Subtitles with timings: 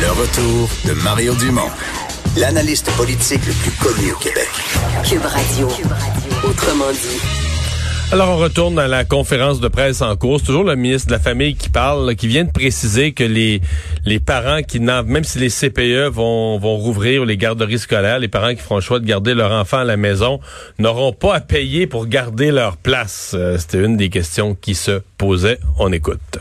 [0.00, 1.70] Le retour de Mario Dumont,
[2.36, 4.48] l'analyste politique le plus connu au Québec.
[5.04, 5.68] Cube Radio.
[6.44, 7.20] Autrement dit.
[8.12, 10.38] Alors, on retourne à la conférence de presse en cours.
[10.38, 13.60] C'est toujours le ministre de la Famille qui parle, qui vient de préciser que les,
[14.04, 18.28] les parents qui n'ont, même si les CPE vont, vont rouvrir les garderies scolaires, les
[18.28, 20.38] parents qui feront le choix de garder leur enfant à la maison
[20.78, 23.32] n'auront pas à payer pour garder leur place.
[23.34, 25.58] Euh, C'était une des questions qui se posait.
[25.78, 26.38] On écoute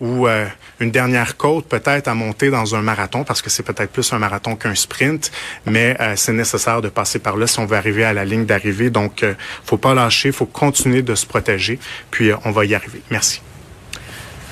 [0.00, 0.46] ou euh,
[0.80, 4.18] une dernière côte peut-être à monter dans un marathon parce que c'est peut-être plus un
[4.18, 5.30] marathon qu'un sprint,
[5.66, 8.46] mais euh, c'est nécessaire de passer par là si on veut arriver à la ligne
[8.46, 8.90] d'arrivée.
[8.90, 9.34] Donc, euh,
[9.64, 11.78] faut pas lâcher, faut continuer de se protéger,
[12.10, 13.02] puis euh, on va y arriver.
[13.10, 13.42] Merci.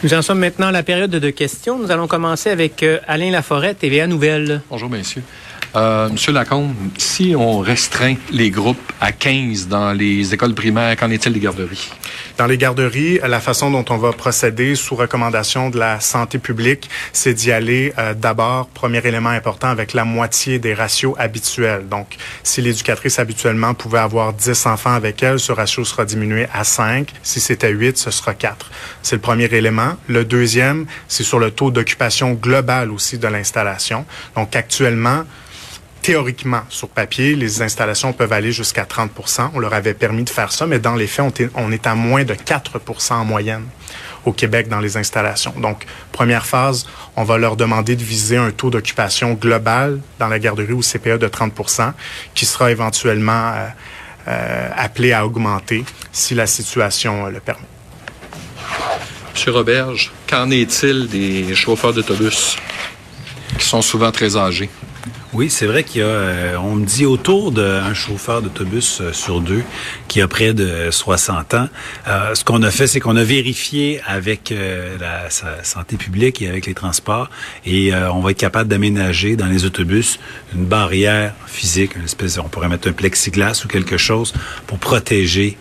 [0.02, 1.78] Nous en sommes maintenant à la période de questions.
[1.78, 4.62] Nous allons commencer avec Alain Laforêt, TVA Nouvelle.
[4.70, 5.24] Bonjour, messieurs.
[5.76, 11.10] Euh, Monsieur Lacombe, si on restreint les groupes à 15 dans les écoles primaires, qu'en
[11.10, 11.90] est-il des garderies?
[12.38, 16.88] Dans les garderies, la façon dont on va procéder sous recommandation de la santé publique,
[17.12, 21.86] c'est d'y aller euh, d'abord, premier élément important, avec la moitié des ratios habituels.
[21.88, 26.64] Donc, si l'éducatrice habituellement pouvait avoir 10 enfants avec elle, ce ratio sera diminué à
[26.64, 27.12] 5.
[27.22, 28.70] Si c'était 8, ce sera 4.
[29.02, 29.96] C'est le premier élément.
[30.06, 34.06] Le deuxième, c'est sur le taux d'occupation global aussi de l'installation.
[34.34, 35.24] Donc, actuellement,
[36.02, 40.52] théoriquement, sur papier, les installations peuvent aller jusqu'à 30% On leur avait permis de faire
[40.52, 43.64] ça, mais dans les faits, on est, à moins de 4% en moyenne
[44.24, 45.54] au Québec dans les installations.
[45.56, 50.38] Donc, première phase, on va leur demander de viser un taux d'occupation global dans la
[50.38, 51.92] garderie ou CPE de 30%
[52.34, 53.68] qui sera éventuellement euh,
[54.28, 57.62] euh, appelé à augmenter si la situation euh, le permet.
[59.32, 62.56] Monsieur Roberge, qu'en est-il des chauffeurs d'autobus
[63.56, 64.68] qui sont souvent très âgés?
[65.34, 69.12] Oui, c'est vrai qu'il y a, euh, on me dit autour d'un chauffeur d'autobus euh,
[69.12, 69.62] sur deux
[70.08, 71.68] qui a près de 60 ans.
[72.06, 74.52] Euh, ce qu'on a fait, c'est qu'on a vérifié avec
[75.00, 75.28] la
[75.62, 77.28] santé publique et avec les transports
[77.66, 80.18] et on va être capable d'aménager dans les autobus
[80.54, 84.32] une barrière physique, une espèce, on pourrait mettre un plexiglas ou quelque chose
[84.66, 85.58] pour protéger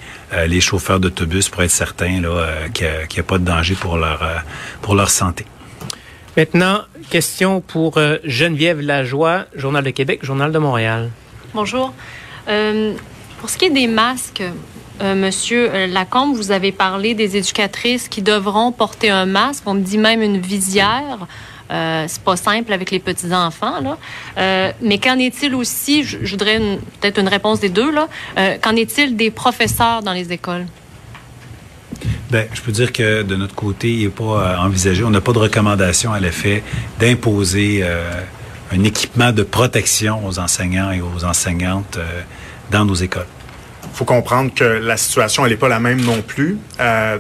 [0.48, 4.24] les chauffeurs d'autobus pour être certain là qu'il n'y a, pas de danger pour leur
[4.82, 5.46] pour leur santé.
[6.38, 11.10] Maintenant, question pour euh, Geneviève Lajoie, Journal de Québec, Journal de Montréal.
[11.56, 11.92] Bonjour.
[12.48, 12.94] Euh,
[13.40, 14.44] pour ce qui est des masques,
[15.02, 19.64] euh, Monsieur Lacombe, vous avez parlé des éducatrices qui devront porter un masque.
[19.66, 21.26] On me dit même une visière.
[21.72, 23.98] Euh, c'est pas simple avec les petits enfants
[24.38, 26.04] mais qu'en est-il aussi?
[26.04, 26.60] Je, voudrais
[27.02, 27.92] peut-être une réponse des deux
[28.62, 30.68] qu'en est-il des professeurs dans les écoles?
[32.30, 35.04] Ben, je peux dire que de notre côté, il n'est pas euh, envisagé.
[35.04, 36.62] On n'a pas de recommandation à l'effet
[37.00, 38.04] d'imposer euh,
[38.72, 42.22] un équipement de protection aux enseignants et aux enseignantes euh,
[42.72, 43.28] dans nos écoles
[43.94, 46.60] faut comprendre que la situation elle n'est pas la même non plus.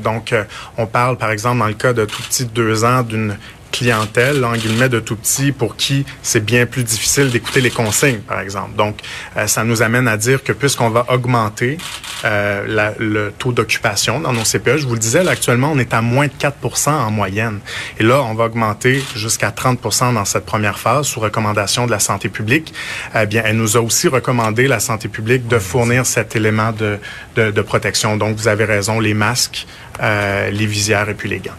[0.03, 0.35] donc,
[0.77, 3.35] on parle par exemple dans le cas de tout petit de deux ans d'une
[3.71, 8.19] clientèle, en guillemets, de tout petit pour qui c'est bien plus difficile d'écouter les consignes,
[8.19, 8.75] par exemple.
[8.75, 8.99] Donc,
[9.47, 11.79] ça nous amène à dire que puisqu'on va augmenter
[12.25, 15.79] euh, la, le taux d'occupation dans nos CPE, je vous le disais, là, actuellement, on
[15.79, 17.59] est à moins de 4% en moyenne.
[17.99, 21.99] Et là, on va augmenter jusqu'à 30% dans cette première phase sous recommandation de la
[21.99, 22.73] santé publique.
[23.15, 26.99] Eh bien, elle nous a aussi recommandé, la santé publique, de fournir cet élément de,
[27.35, 28.17] de, de protection.
[28.17, 29.67] Donc, vous avez raison, les masques,
[30.01, 31.51] euh, les visières et puis les gants.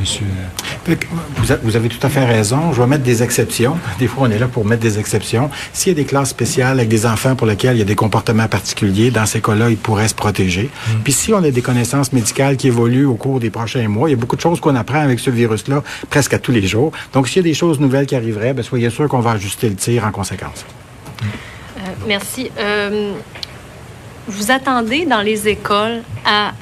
[0.00, 0.26] Monsieur.
[1.62, 2.72] Vous, avez tout à fait raison.
[2.72, 3.76] Je vais mettre des exceptions.
[3.98, 5.50] Des fois, on est là pour mettre des exceptions.
[5.74, 7.94] S'il y a des classes spéciales avec des enfants pour lesquels il y a des
[7.94, 10.64] comportements particuliers, dans ces cas-là, ils pourraient se protéger.
[10.64, 10.90] Mm.
[11.04, 14.12] Puis si on a des connaissances médicales qui évoluent au cours des prochains mois, il
[14.12, 16.92] y a beaucoup de choses qu'on apprend avec ce virus-là presque à tous les jours.
[17.12, 19.68] Donc, s'il y a des choses nouvelles qui arriveraient, bien, soyez sûr qu'on va ajuster
[19.68, 20.64] le tir en conséquence.
[21.22, 22.50] Euh, merci.
[22.58, 23.12] Euh,
[24.26, 26.52] vous attendez dans les écoles à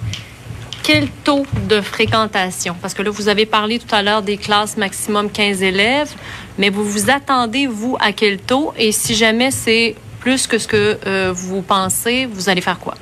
[0.89, 2.75] quel taux de fréquentation?
[2.81, 6.09] Parce que là, vous avez parlé tout à l'heure des classes maximum 15 élèves,
[6.57, 8.73] mais vous vous attendez, vous, à quel taux?
[8.79, 12.95] Et si jamais c'est plus que ce que euh, vous pensez, vous allez faire quoi?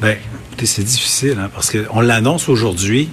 [0.00, 0.16] Bien,
[0.64, 3.08] c'est difficile, hein, parce qu'on l'annonce aujourd'hui,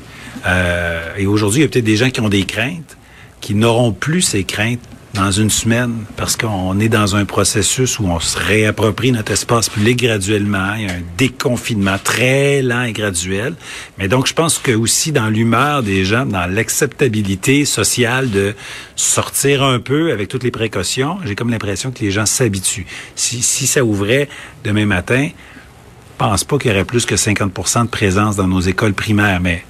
[0.48, 2.98] euh, et aujourd'hui, il y a peut-être des gens qui ont des craintes,
[3.42, 4.80] qui n'auront plus ces craintes
[5.14, 9.70] dans une semaine parce qu'on est dans un processus où on se réapproprie notre espace
[9.70, 10.76] public graduellement.
[10.76, 13.56] Il y a un déconfinement très lent et graduel.
[13.98, 18.54] Mais donc, je pense que aussi dans l'humeur des gens, dans l'acceptabilité sociale de
[18.96, 22.86] sortir un peu avec toutes les précautions, j'ai comme l'impression que les gens s'habituent.
[23.16, 24.30] Si, si ça ouvrait
[24.64, 28.62] demain matin, je pense pas qu'il y aurait plus que 50% de présence dans nos
[28.62, 29.40] écoles primaires.
[29.40, 29.64] Mais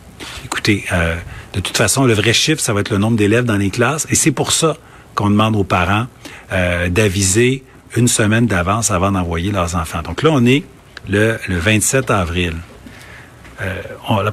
[0.43, 1.15] écoutez, euh,
[1.53, 4.05] de toute façon, le vrai chiffre, ça va être le nombre d'élèves dans les classes.
[4.09, 4.75] Et c'est pour ça
[5.19, 6.07] qu'on demande aux parents
[6.53, 7.63] euh, d'aviser
[7.97, 10.01] une semaine d'avance avant d'envoyer leurs enfants.
[10.01, 10.63] Donc là, on est
[11.09, 12.53] le, 27 avril.
[13.61, 14.23] Euh,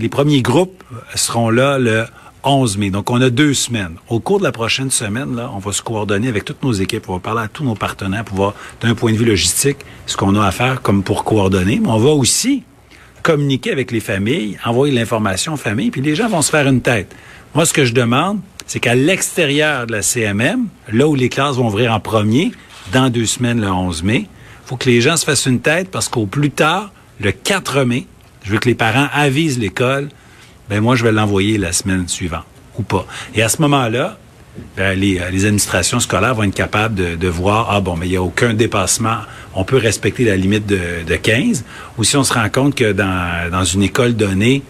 [0.00, 0.82] les premiers groupes
[1.14, 2.06] seront là le
[2.42, 2.90] 11 mai.
[2.90, 3.94] Donc, on a deux semaines.
[4.08, 7.08] Au cours de la prochaine semaine, on va se coordonner avec toutes nos équipes.
[7.08, 10.16] On va parler à tous nos partenaires pour voir, d'un point de vue logistique, ce
[10.16, 11.78] qu'on a à faire comme pour coordonner.
[11.80, 12.64] Mais on va aussi
[13.24, 16.82] communiquer avec les familles, envoyer l'information aux familles, puis les gens vont se faire une
[16.82, 17.12] tête.
[17.54, 21.56] Moi, ce que je demande, c'est qu'à l'extérieur de la CMM, là où les classes
[21.56, 22.52] vont ouvrir en premier,
[22.92, 24.26] dans deux semaines, le 11 mai,
[24.66, 28.06] faut que les gens se fassent une tête parce qu'au plus tard, le 4 mai,
[28.42, 30.10] je veux que les parents avisent l'école,
[30.68, 32.44] ben moi, je vais l'envoyer la semaine suivante
[32.78, 33.06] ou pas.
[33.34, 34.18] Et à ce moment-là,
[34.76, 38.16] les, euh, les, administrations scolaires vont être capables de, voir, ah bon, mais il n'y
[38.16, 39.18] a aucun dépassement,
[39.54, 41.64] on peut respecter la limite de, de 15,
[41.98, 44.62] ou si on se rend compte que dans, dans une école donnée,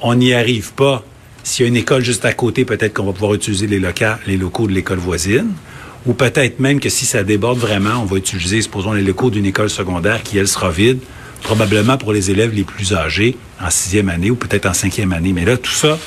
[0.00, 1.04] on n'y arrive pas.
[1.42, 4.04] S'il y a une école juste à côté, peut-être qu'on va pouvoir utiliser les, locaux,
[4.26, 5.52] les locaux de l'école voisine,
[6.06, 9.46] ou peut-être même que si ça déborde vraiment, on va utiliser, supposons, les locaux d'une
[9.46, 10.98] école secondaire qui, elle, sera vide,
[11.44, 15.32] probablement pour les élèves les plus âgés en sixième année ou peut-être en cinquième année.
[15.32, 15.98] Mais là, tout ça,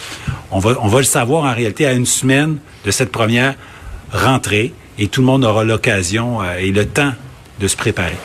[0.52, 3.56] on va, on va le savoir en réalité à une semaine de cette première
[4.12, 7.14] rentrée et tout le monde aura l'occasion euh, et le temps
[7.60, 8.18] de se préparer.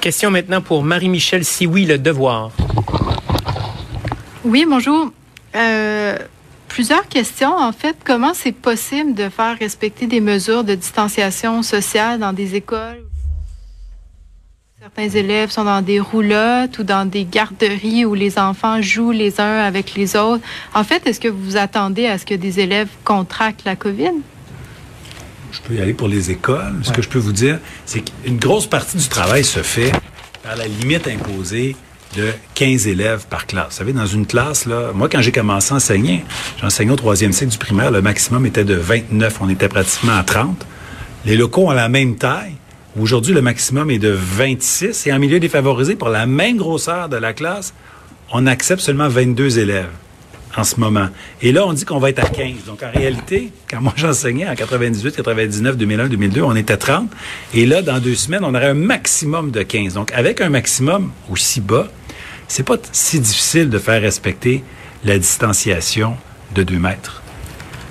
[0.00, 2.50] Question maintenant pour Marie-Michel Sioui, Le Devoir.
[4.44, 5.10] Oui, bonjour.
[5.56, 6.18] Euh,
[6.68, 7.56] plusieurs questions.
[7.56, 12.54] En fait, comment c'est possible de faire respecter des mesures de distanciation sociale dans des
[12.54, 13.02] écoles?
[14.84, 19.40] Certains élèves sont dans des roulottes ou dans des garderies où les enfants jouent les
[19.40, 20.44] uns avec les autres.
[20.74, 24.12] En fait, est-ce que vous attendez à ce que des élèves contractent la COVID?
[25.52, 26.82] Je peux y aller pour les écoles.
[26.82, 29.90] Ce que je peux vous dire, c'est qu'une grosse partie du travail se fait
[30.42, 31.76] par la limite imposée
[32.14, 33.68] de 15 élèves par classe.
[33.70, 36.26] Vous savez, dans une classe, là, moi, quand j'ai commencé à enseigner,
[36.60, 39.38] j'enseignais au troisième cycle du primaire, le maximum était de 29.
[39.40, 40.66] On était pratiquement à 30.
[41.24, 42.52] Les locaux ont la même taille.
[43.00, 47.16] Aujourd'hui, le maximum est de 26 et en milieu défavorisé, pour la même grosseur de
[47.16, 47.74] la classe,
[48.30, 49.90] on accepte seulement 22 élèves
[50.56, 51.08] en ce moment.
[51.42, 52.66] Et là, on dit qu'on va être à 15.
[52.68, 57.10] Donc, en réalité, quand moi j'enseignais en 98, 99, 2001, 2002, on était 30.
[57.52, 59.94] Et là, dans deux semaines, on aurait un maximum de 15.
[59.94, 61.88] Donc, avec un maximum aussi bas,
[62.46, 64.62] c'est pas si difficile de faire respecter
[65.04, 66.16] la distanciation
[66.54, 67.23] de 2 mètres.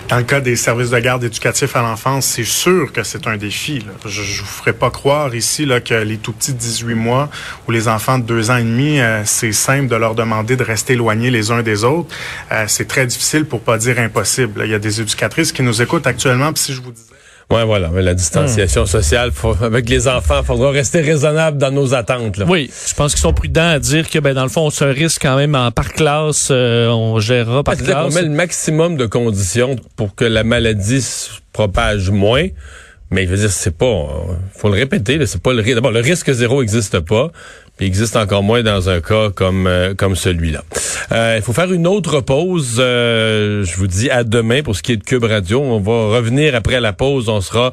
[0.10, 3.38] Dans le cas des services de garde éducatifs à l'enfance, c'est sûr que c'est un
[3.38, 3.80] défi.
[3.80, 3.94] Là.
[4.06, 7.30] Je ne vous ferai pas croire ici là, que les tout petits de 18 mois
[7.68, 10.64] ou les enfants de 2 ans et demi, euh, c'est simple de leur demander de
[10.64, 12.14] rester éloignés les uns des autres.
[12.52, 14.62] Euh, c'est très difficile pour pas dire impossible.
[14.66, 16.52] Il y a des éducatrices qui nous écoutent actuellement.
[16.52, 17.14] Puis si je vous disais
[17.52, 17.90] Ouais, voilà.
[17.90, 22.38] Mais la distanciation sociale, faut, avec les enfants, il faudra rester raisonnable dans nos attentes.
[22.38, 22.46] Là.
[22.48, 24.84] Oui, je pense qu'ils sont prudents à dire que, ben, dans le fond, on se
[24.86, 28.12] risque quand même en, par classe, euh, on gérera par classe.
[28.12, 32.48] On met le maximum de conditions pour que la maladie se propage moins.
[33.14, 34.08] Mais je veux dire, c'est pas,
[34.56, 35.76] faut le répéter, c'est pas le risque.
[35.76, 37.32] D'abord, le risque zéro n'existe pas.
[37.80, 40.64] Il existe encore moins dans un cas comme euh, comme celui-là.
[41.12, 42.78] Euh, il faut faire une autre pause.
[42.80, 45.62] Euh, je vous dis à demain pour ce qui est de Cube Radio.
[45.62, 47.30] On va revenir après la pause.
[47.30, 47.72] On sera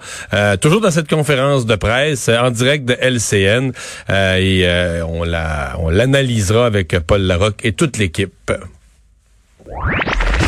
[0.61, 3.73] toujours dans cette conférence de presse en direct de LCN
[4.11, 4.67] et
[5.09, 8.53] on la on l'analysera avec Paul Larocque et toute l'équipe.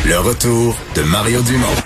[0.04, 1.76] Le retour de Mario Dumont.